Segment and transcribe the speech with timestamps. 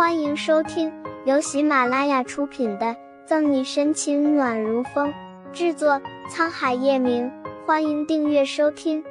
[0.00, 0.90] 欢迎收听
[1.26, 2.86] 由喜马拉雅出品的
[3.26, 5.12] 《赠你深情暖如风》，
[5.52, 7.30] 制作沧海夜明。
[7.66, 9.04] 欢迎订阅收听。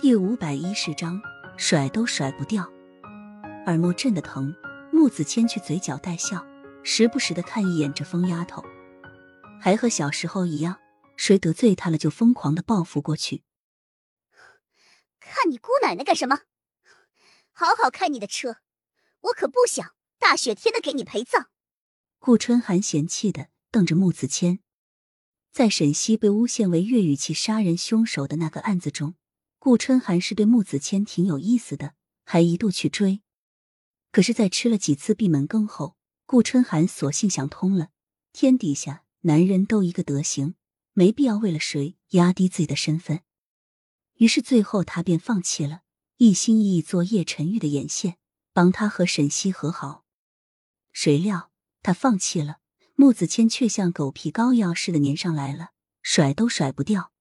[0.00, 1.22] 第五百一十章，
[1.56, 2.68] 甩都甩不掉，
[3.66, 4.52] 耳膜震得疼。
[4.90, 6.44] 木子谦却嘴角带笑，
[6.82, 8.64] 时不时的看一眼这疯丫头，
[9.60, 10.80] 还和小时候一样，
[11.16, 13.44] 谁得罪她了就疯狂的报复过去。
[15.20, 16.40] 看你姑奶奶干什么？
[17.58, 18.58] 好好开你的车，
[19.20, 21.48] 我可不想大雪天的给你陪葬。
[22.18, 24.58] 顾春寒嫌弃的瞪着穆子谦，
[25.52, 29.14] 在沈西被诬陷为岳雨琪杀人凶手的那个案子中，
[29.58, 31.94] 顾春寒是对穆子谦挺有意思的，
[32.26, 33.22] 还一度去追。
[34.12, 37.88] 可是，在吃了几次闭门羹后，顾春寒索性想通了：
[38.34, 40.56] 天底下男人都一个德行，
[40.92, 43.22] 没必要为了谁压低自己的身份。
[44.16, 45.84] 于是，最后他便放弃了。
[46.18, 48.16] 一心一意做叶晨玉的眼线，
[48.54, 50.06] 帮他和沈西和好。
[50.90, 51.50] 谁料
[51.82, 52.60] 他放弃了，
[52.94, 57.12] 穆子谦却像狗皮膏药似的粘上来了，甩都甩不掉。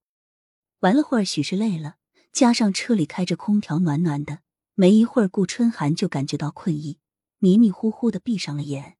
[0.80, 1.98] 玩了会儿，许是累了，
[2.32, 4.40] 加上车里开着空调，暖暖的。
[4.76, 7.00] 没一会儿，顾春寒就感觉到困意，
[7.40, 8.96] 迷迷糊糊的闭上了眼。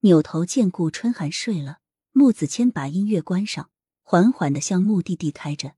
[0.00, 1.80] 扭头见顾春寒睡了，
[2.12, 5.74] 穆子谦把音乐关上，缓缓的向目的地开着。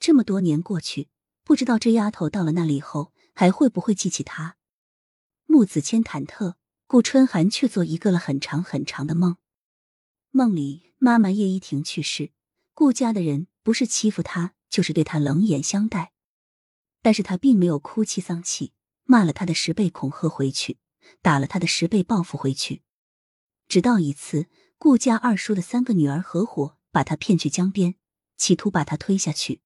[0.00, 1.08] 这么多年过去。
[1.44, 4.56] 不知道这丫头到了那里后还会不会记起他？
[5.46, 6.54] 木子谦忐忑，
[6.86, 9.36] 顾春寒却做一个了很长很长的梦。
[10.30, 12.32] 梦里妈妈叶一婷去世，
[12.72, 16.12] 顾家的人不是欺负他，就是对他冷眼相待。
[17.02, 18.72] 但是他并没有哭泣丧气，
[19.04, 20.78] 骂了他的十倍恐吓回去，
[21.20, 22.82] 打了他的十倍报复回去。
[23.66, 24.46] 直到一次，
[24.78, 27.96] 顾家二叔的三个女儿合伙把他骗去江边，
[28.36, 29.61] 企图把他推下去。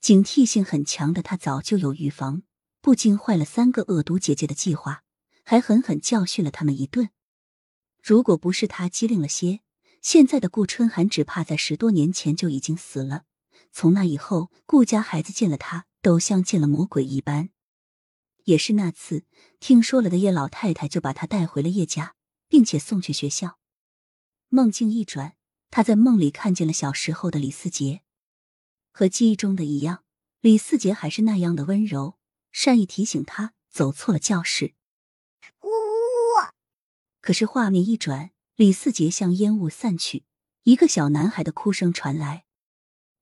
[0.00, 2.42] 警惕性很强的他早就有预防，
[2.80, 5.04] 不仅坏了三个恶毒姐姐的计划，
[5.44, 7.10] 还狠狠教训了他们一顿。
[8.02, 9.60] 如果不是他机灵了些，
[10.00, 13.24] 现在的顾春寒只怕在十多年前就已经死了。
[13.72, 17.50] 从那以后，顾家孩子见了他都像见了魔鬼一般。
[18.44, 19.24] 也是那次
[19.60, 22.14] 听说了的叶老太太，就把他带回了叶家，
[22.48, 23.58] 并且送去学校。
[24.48, 25.34] 梦境一转，
[25.70, 28.00] 他在梦里看见了小时候的李思杰。
[28.92, 30.04] 和记忆中的一样，
[30.40, 32.18] 李四杰还是那样的温柔，
[32.52, 34.74] 善意提醒他走错了教室。
[35.62, 36.52] 呜呜呜！
[37.20, 40.24] 可是画面一转，李四杰向烟雾散去，
[40.62, 42.44] 一个小男孩的哭声传来。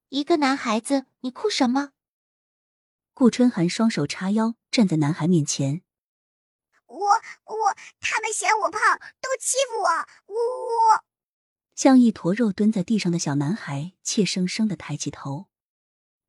[0.09, 1.91] 一个男孩子，你哭什么？
[3.13, 5.83] 顾春寒双手叉腰站在男孩面前。
[6.87, 8.81] 我我，他们嫌我胖，
[9.21, 9.89] 都欺负我。
[10.29, 11.05] 呜呜！
[11.75, 15.49] 像一坨肉蹲在地上的小男孩怯生生的抬起头。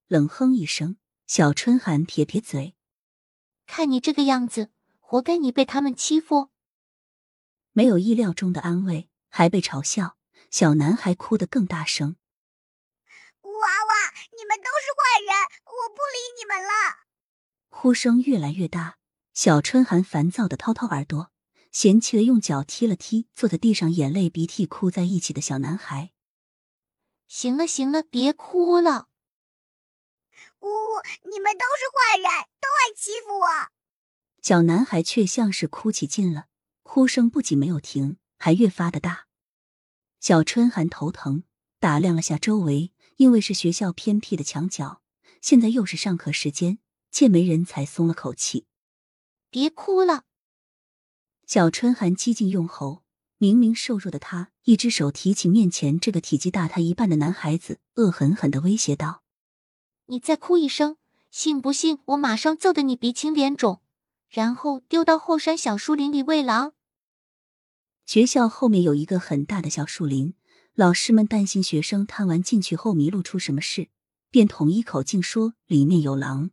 [0.09, 0.97] 冷哼一声，
[1.27, 2.73] 小春寒撇撇嘴
[3.67, 6.49] ：“看你这个样子，活该你被他们欺负。”
[7.73, 10.17] 没有意料中的安慰，还被嘲笑。
[10.49, 12.15] 小男孩哭得更大声
[13.41, 13.93] ：“娃娃，
[14.35, 15.31] 你们都是坏人，
[15.63, 17.05] 我不理你们了！”
[17.69, 18.97] 呼声越来越大，
[19.35, 21.31] 小春寒烦躁的掏掏耳朵，
[21.71, 26.13] 嫌弃的用脚踢了踢坐在地上眼泪鼻涕哭在一起的小男孩。
[27.29, 29.08] “行了行了，别哭了。”
[30.61, 31.29] 呜呜！
[31.29, 32.25] 你们都是坏人，
[32.59, 33.47] 都爱欺负我。
[34.41, 36.47] 小男孩却像是哭起劲了，
[36.83, 39.27] 哭声不仅没有停，还越发的大。
[40.19, 41.43] 小春寒头疼，
[41.79, 45.01] 打量了下周围，因为是学校偏僻的墙角，
[45.41, 46.79] 现在又是上课时间，
[47.11, 48.65] 见没人才松了口气。
[49.49, 50.23] 别哭了！
[51.45, 53.03] 小春寒激进用喉，
[53.37, 59.23] 明明瘦弱的他，一只手提起面前这个体积大他一半的男孩子，恶狠狠的威胁道。
[60.11, 60.97] 你再哭一声，
[61.29, 63.79] 信不信我马上揍得你鼻青脸肿，
[64.27, 66.73] 然后丢到后山小树林里喂狼？
[68.07, 70.33] 学校后面有一个很大的小树林，
[70.73, 73.89] 老师们担心学生探完进去后迷路出什么事，
[74.31, 76.49] 便统一口径说里面有狼。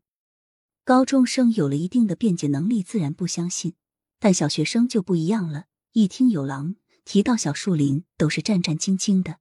[0.84, 3.72] 高中生有了一定的辩解能力，自然不相信，
[4.18, 6.76] 但小学生就不一样了，一听有狼，
[7.06, 9.38] 提到小树林都是战战兢兢的。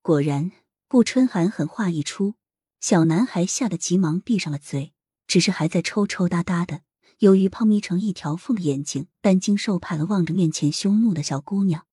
[0.00, 0.50] 果然，
[0.88, 2.36] 顾春寒狠话一出。
[2.80, 4.94] 小男孩吓得急忙闭上了嘴，
[5.26, 6.82] 只是还在抽抽搭搭的，
[7.18, 11.86] 由于胖眯成一条缝的眼睛，担惊受怕的望着面前凶怒的小姑娘。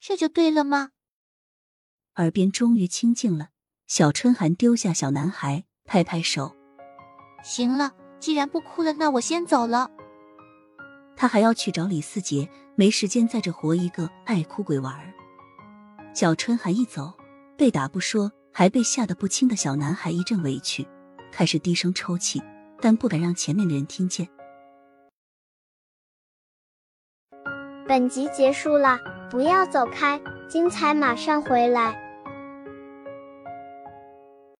[0.00, 0.90] 这就对了吗？
[2.16, 3.48] 耳边终于清静了，
[3.88, 6.54] 小春寒丢下小男孩，拍拍手
[7.42, 9.90] ：“行了，既然不哭了，那我先走了。”
[11.16, 15.12] 他还要去找李四杰，没时间在这活一个爱哭鬼玩。
[16.14, 17.12] 小春寒一走，
[17.58, 18.30] 被打不说。
[18.58, 20.88] 还被吓得不轻的小男孩一阵委屈
[21.30, 22.42] 开始低声抽泣
[22.80, 24.26] 但不敢让前面的人听见。
[27.86, 28.98] 本集结束了
[29.30, 30.18] 不要走开
[30.48, 32.05] 精彩马上回来。